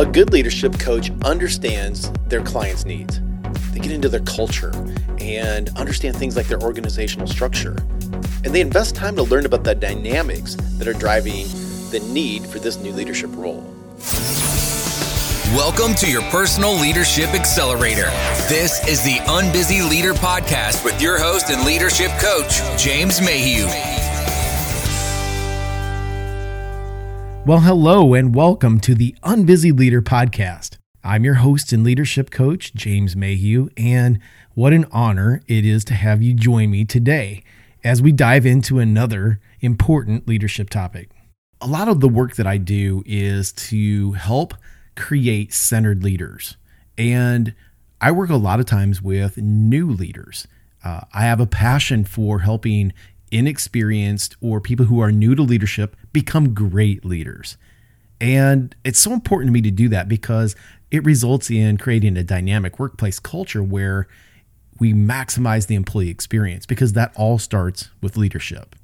[0.00, 3.20] A good leadership coach understands their client's needs.
[3.72, 4.72] They get into their culture
[5.18, 7.76] and understand things like their organizational structure.
[8.42, 11.46] And they invest time to learn about the dynamics that are driving
[11.90, 13.62] the need for this new leadership role.
[15.54, 18.08] Welcome to your personal leadership accelerator.
[18.48, 23.66] This is the Unbusy Leader Podcast with your host and leadership coach, James Mayhew.
[27.46, 30.76] Well, hello and welcome to the Unbusy Leader Podcast.
[31.02, 34.20] I'm your host and leadership coach, James Mayhew, and
[34.52, 37.42] what an honor it is to have you join me today
[37.82, 41.08] as we dive into another important leadership topic.
[41.62, 44.52] A lot of the work that I do is to help
[44.94, 46.58] create centered leaders,
[46.98, 47.54] and
[48.02, 50.46] I work a lot of times with new leaders.
[50.84, 52.92] Uh, I have a passion for helping
[53.30, 57.56] inexperienced or people who are new to leadership become great leaders.
[58.20, 60.54] And it's so important to me to do that because
[60.90, 64.08] it results in creating a dynamic workplace culture where
[64.78, 68.76] we maximize the employee experience because that all starts with leadership.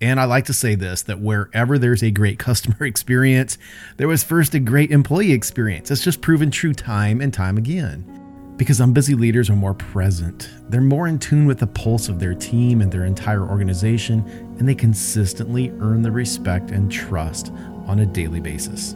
[0.00, 3.56] And I like to say this that wherever there's a great customer experience,
[3.96, 5.90] there was first a great employee experience.
[5.90, 8.21] It's just proven true time and time again
[8.62, 10.48] because Unbusy leaders are more present.
[10.68, 14.20] They're more in tune with the pulse of their team and their entire organization,
[14.56, 17.50] and they consistently earn the respect and trust
[17.88, 18.94] on a daily basis.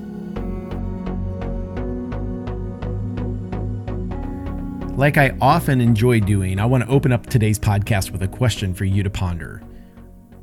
[4.96, 8.72] Like I often enjoy doing, I want to open up today's podcast with a question
[8.72, 9.64] for you to ponder.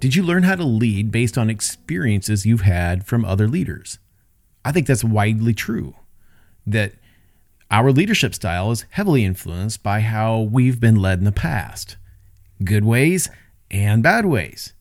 [0.01, 3.99] Did you learn how to lead based on experiences you've had from other leaders?
[4.65, 5.95] I think that's widely true.
[6.67, 6.95] That
[7.73, 11.97] our leadership style is heavily influenced by how we've been led in the past
[12.63, 13.31] good ways
[13.71, 14.73] and bad ways.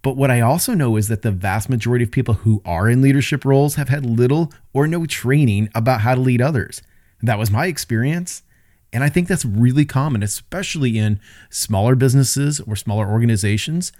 [0.00, 3.02] But what I also know is that the vast majority of people who are in
[3.02, 6.80] leadership roles have had little or no training about how to lead others.
[7.20, 8.44] That was my experience.
[8.94, 11.20] And I think that's really common, especially in
[11.50, 13.92] smaller businesses or smaller organizations.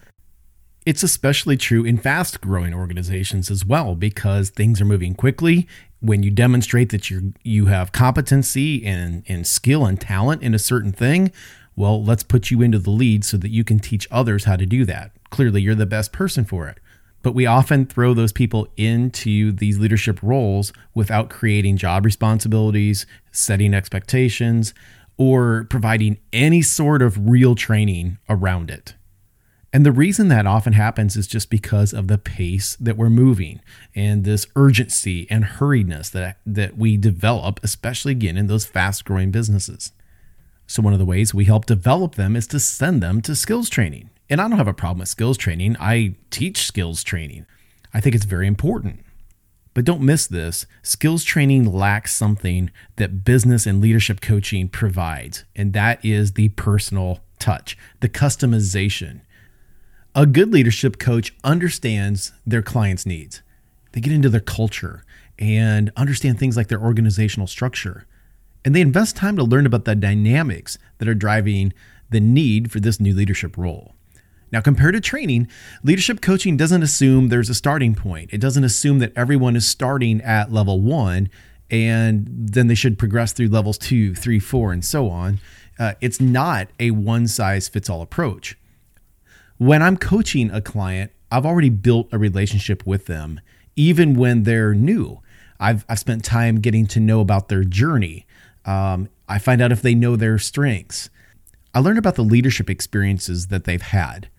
[0.86, 5.68] It's especially true in fast growing organizations as well because things are moving quickly
[6.00, 10.58] when you demonstrate that you you have competency and, and skill and talent in a
[10.58, 11.30] certain thing,
[11.76, 14.66] well, let's put you into the lead so that you can teach others how to
[14.66, 15.12] do that.
[15.30, 16.78] Clearly, you're the best person for it.
[17.22, 23.74] But we often throw those people into these leadership roles without creating job responsibilities, setting
[23.74, 24.72] expectations,
[25.18, 28.94] or providing any sort of real training around it.
[29.72, 33.60] And the reason that often happens is just because of the pace that we're moving
[33.94, 39.30] and this urgency and hurriedness that, that we develop, especially again in those fast growing
[39.30, 39.92] businesses.
[40.66, 43.68] So, one of the ways we help develop them is to send them to skills
[43.68, 44.10] training.
[44.28, 47.46] And I don't have a problem with skills training, I teach skills training.
[47.94, 49.04] I think it's very important.
[49.72, 55.72] But don't miss this skills training lacks something that business and leadership coaching provides, and
[55.74, 59.20] that is the personal touch, the customization
[60.14, 63.42] a good leadership coach understands their client's needs.
[63.92, 65.04] They get into their culture
[65.38, 68.06] and understand things like their organizational structure.
[68.64, 71.72] And they invest time to learn about the dynamics that are driving
[72.10, 73.94] the need for this new leadership role.
[74.52, 75.46] Now, compared to training,
[75.84, 78.30] leadership coaching doesn't assume there's a starting point.
[78.32, 81.30] It doesn't assume that everyone is starting at level one
[81.70, 85.38] and then they should progress through levels two, three, four, and so on.
[85.78, 88.56] Uh, it's not a one size fits all approach
[89.60, 93.42] when I'm coaching a client, I've already built a relationship with them,
[93.76, 95.20] even when they're new.
[95.60, 98.24] I've, I've spent time getting to know about their journey.
[98.64, 101.10] Um, I find out if they know their strengths.
[101.74, 104.30] I learn about the leadership experiences that they've had,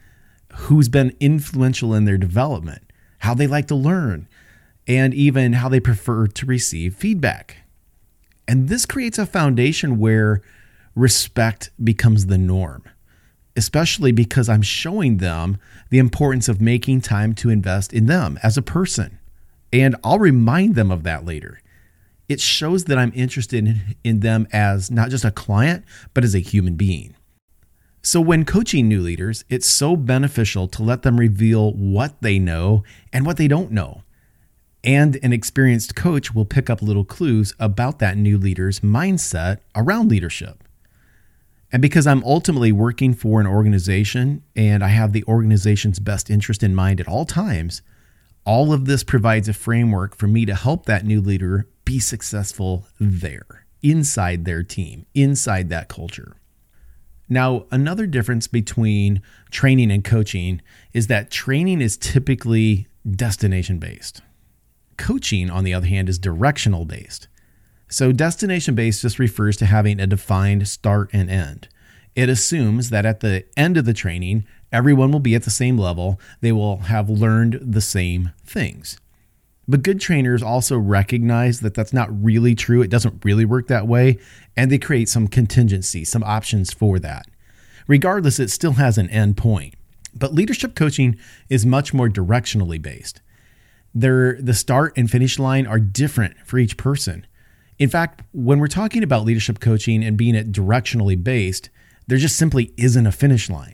[0.54, 4.28] who's been influential in their development, how they like to learn,
[4.88, 7.58] and even how they prefer to receive feedback.
[8.48, 10.42] And this creates a foundation where
[10.96, 12.86] respect becomes the norm
[13.56, 15.58] especially because I'm showing them
[15.90, 19.20] the importance of making time to invest in them as a person.
[19.74, 21.62] And I'll remind them of that later.
[22.30, 25.84] It shows that I'm interested in, them as not just a client,
[26.14, 27.16] but as a human being.
[28.04, 32.84] So, when coaching new leaders, it's so beneficial to let them reveal what they know
[33.14, 34.04] and what they don't know.
[34.84, 40.10] And an experienced coach will pick up little clues about that new leader's mindset around
[40.10, 40.64] leadership.
[41.72, 46.64] And because I'm ultimately working for an organization and I have the organization's best interest
[46.64, 47.82] in mind at all times,
[48.46, 52.88] all of this provides a framework for me to help that new leader be successful
[53.00, 56.36] there, inside their team, inside that culture.
[57.30, 59.22] Now, another difference between
[59.52, 64.22] training and coaching is that training is typically destination based.
[65.02, 67.28] coaching, on the other hand, is directional based.
[67.92, 71.68] So, destination based just refers to having a defined start and end.
[72.16, 75.78] It assumes that at the end of the training, everyone will be at the same
[75.78, 78.98] level, they will have learned the same things.
[79.68, 82.82] But good trainers also recognize that that's not really true.
[82.82, 84.20] It doesn't really work that way.
[84.56, 87.28] And they create some contingency, some options for that.
[87.88, 89.76] Regardless, it still has an end point.
[90.14, 91.18] But leadership coaching
[91.50, 93.22] is much more directionally based.
[93.94, 97.26] They're, the start and finish line are different for each person.
[97.82, 101.72] In fact, when we're talking about leadership coaching and being it directionally based,
[102.06, 103.74] there just simply isn't a finish line.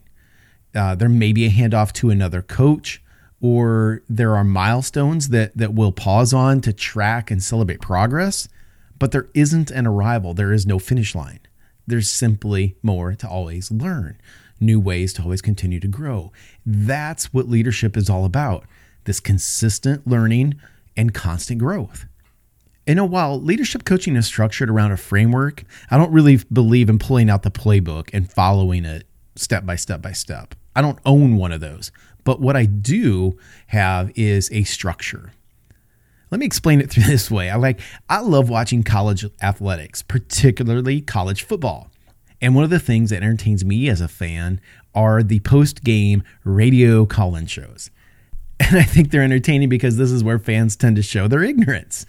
[0.73, 3.03] Uh, there may be a handoff to another coach,
[3.41, 8.47] or there are milestones that that we'll pause on to track and celebrate progress,
[8.97, 10.33] but there isn't an arrival.
[10.33, 11.41] There is no finish line.
[11.85, 14.21] There's simply more to always learn,
[14.61, 16.31] new ways to always continue to grow.
[16.65, 18.67] That's what leadership is all about.
[19.03, 20.55] This consistent learning
[20.95, 22.05] and constant growth.
[22.87, 27.29] And while leadership coaching is structured around a framework, I don't really believe in pulling
[27.29, 29.05] out the playbook and following it
[29.35, 30.55] step by step by step.
[30.73, 31.91] I don't own one of those.
[32.23, 33.37] But what I do
[33.67, 35.33] have is a structure.
[36.31, 37.49] Let me explain it through this way.
[37.49, 41.91] I like I love watching college athletics, particularly college football.
[42.41, 44.61] And one of the things that entertains me as a fan
[44.93, 47.89] are the post-game radio call-in shows.
[48.59, 52.07] And I think they're entertaining because this is where fans tend to show their ignorance.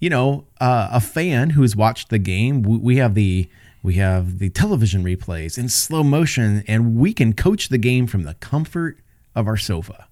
[0.00, 3.48] You know, uh, a fan who's watched the game, we have the
[3.82, 8.24] we have the television replays in slow motion, and we can coach the game from
[8.24, 8.98] the comfort
[9.34, 10.08] of our sofa.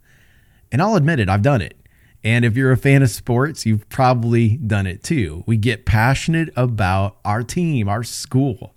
[0.70, 1.76] And I'll admit it, I've done it.
[2.24, 5.44] And if you're a fan of sports, you've probably done it too.
[5.46, 8.74] We get passionate about our team, our school.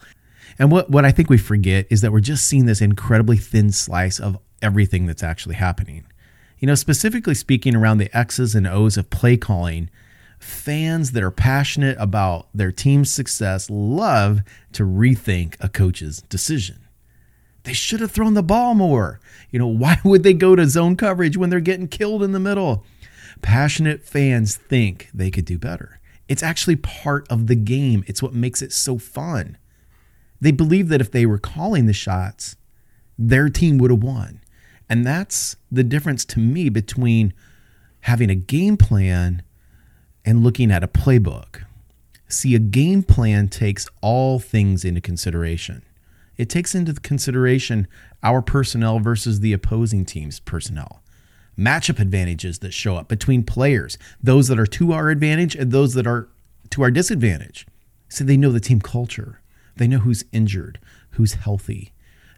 [0.59, 3.71] And what, what I think we forget is that we're just seeing this incredibly thin
[3.71, 6.05] slice of everything that's actually happening.
[6.59, 9.89] You know, specifically speaking around the X's and O's of play calling,
[10.39, 14.41] fans that are passionate about their team's success love
[14.73, 16.87] to rethink a coach's decision.
[17.63, 19.19] They should have thrown the ball more.
[19.51, 22.39] You know, why would they go to zone coverage when they're getting killed in the
[22.39, 22.85] middle?
[23.41, 25.99] Passionate fans think they could do better.
[26.27, 29.57] It's actually part of the game, it's what makes it so fun.
[30.39, 32.55] They believe that if they were calling the shots,
[33.17, 34.41] their team would have won.
[34.87, 37.33] And that's the difference to me between
[38.01, 39.43] having a game plan
[40.29, 41.63] and looking at a playbook.
[42.27, 45.81] See, a game plan takes all things into consideration.
[46.37, 47.87] It takes into consideration
[48.21, 51.01] our personnel versus the opposing team's personnel.
[51.57, 55.95] Matchup advantages that show up between players, those that are to our advantage and those
[55.95, 56.29] that are
[56.69, 57.65] to our disadvantage.
[58.07, 59.41] So they know the team culture.
[59.77, 60.79] They know who's injured,
[61.11, 61.91] who's healthy.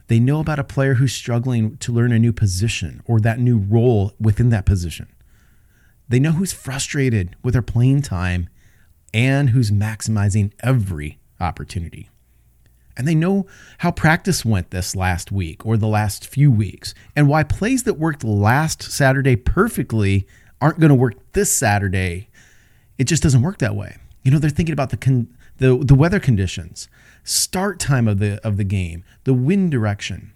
[0.07, 3.57] They know about a player who's struggling to learn a new position or that new
[3.57, 5.07] role within that position.
[6.11, 8.49] They know who's frustrated with their playing time
[9.13, 12.09] and who's maximizing every opportunity
[12.97, 13.45] and they know
[13.79, 17.95] how practice went this last week or the last few weeks and why plays that
[17.95, 20.27] worked last Saturday perfectly
[20.61, 22.29] aren't going to work this Saturday.
[22.97, 23.97] It just doesn't work that way.
[24.23, 26.87] You know, they're thinking about the con- the the weather conditions,
[27.23, 30.33] start time of the of the game, the wind direction.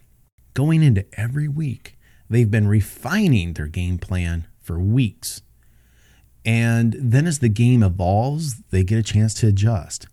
[0.55, 1.97] Going into every week,
[2.29, 5.41] they've been refining their game plan for weeks.
[6.45, 10.07] And then as the game evolves, they get a chance to adjust.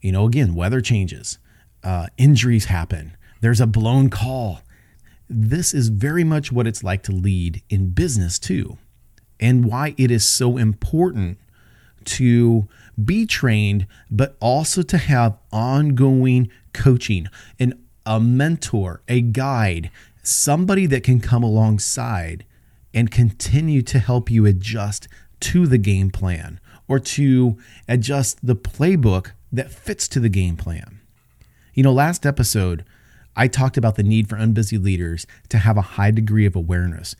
[0.00, 1.38] You know, again, weather changes,
[1.84, 4.60] uh, injuries happen, there's a blown call.
[5.28, 8.78] This is very much what it's like to lead in business, too,
[9.38, 11.38] and why it is so important
[12.04, 12.66] to
[13.02, 17.74] be trained, but also to have ongoing coaching and
[18.06, 19.90] a mentor, a guide,
[20.22, 22.44] somebody that can come alongside
[22.94, 25.06] and continue to help you adjust
[25.40, 31.00] to the game plan or to adjust the playbook that fits to the game plan.
[31.74, 32.84] You know, last episode,
[33.36, 37.14] I talked about the need for unbusy leaders to have a high degree of awareness,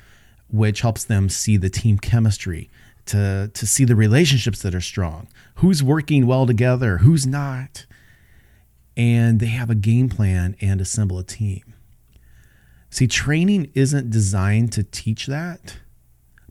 [0.50, 2.68] which helps them see the team chemistry,
[3.06, 7.86] to, to see the relationships that are strong, who's working well together, who's not.
[8.96, 11.74] And they have a game plan and assemble a team.
[12.90, 15.76] See, training isn't designed to teach that,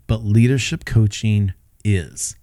[0.07, 2.35] but leadership coaching is.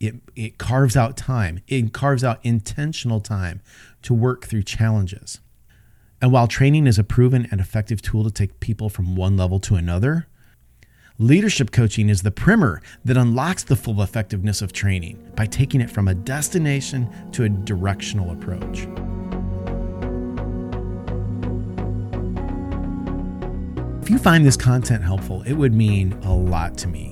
[0.00, 3.60] It, it carves out time, it carves out intentional time
[4.02, 5.40] to work through challenges.
[6.20, 9.60] And while training is a proven and effective tool to take people from one level
[9.60, 10.26] to another,
[11.18, 15.90] leadership coaching is the primer that unlocks the full effectiveness of training by taking it
[15.90, 18.88] from a destination to a directional approach.
[24.02, 27.11] If you find this content helpful, it would mean a lot to me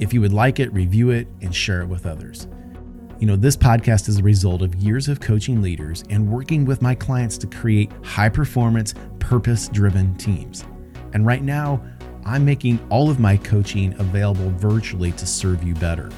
[0.00, 2.48] If you would like it, review it and share it with others.
[3.18, 6.80] You know, this podcast is a result of years of coaching leaders and working with
[6.80, 10.64] my clients to create high performance, purpose driven teams.
[11.12, 11.84] And right now,
[12.24, 16.08] I'm making all of my coaching available virtually to serve you better.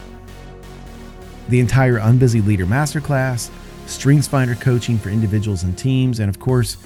[1.48, 3.50] The entire Unbusy Leader Masterclass,
[3.86, 6.76] StrengthsFinder coaching for individuals and teams, and of course,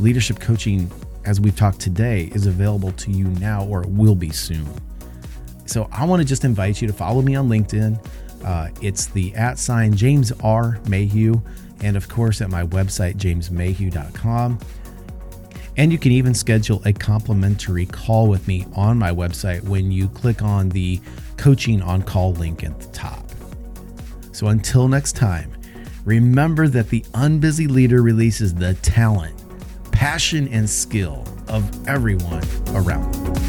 [0.00, 0.90] leadership coaching,
[1.26, 4.66] as we've talked today, is available to you now or it will be soon.
[5.68, 8.02] So I want to just invite you to follow me on LinkedIn.
[8.42, 10.78] Uh, it's the at sign James R.
[10.88, 11.40] Mayhew,
[11.82, 14.58] and of course at my website, jamesmayhew.com.
[15.76, 20.08] And you can even schedule a complimentary call with me on my website when you
[20.08, 21.00] click on the
[21.36, 23.24] coaching on call link at the top.
[24.32, 25.52] So until next time,
[26.04, 29.34] remember that the unbusy leader releases the talent,
[29.92, 32.42] passion, and skill of everyone
[32.74, 33.47] around them.